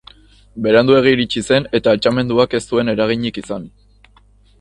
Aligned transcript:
Beranduegi 0.67 1.11
iritsi 1.15 1.43
zen 1.49 1.67
eta 1.79 1.93
altxamenduak 1.97 2.57
ez 2.61 2.63
zuen 2.71 2.91
eraginik 2.95 3.39
izan. 3.43 3.69